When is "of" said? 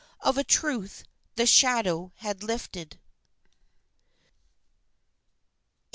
0.19-0.35